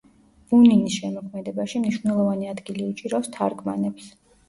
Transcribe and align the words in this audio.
ბუნინის 0.53 0.95
შემოქმედებაში 1.01 1.83
მნიშვნელოვანი 1.85 2.53
ადგილი 2.57 2.91
უჭირავს 2.91 3.35
თარგმანებს. 3.41 4.15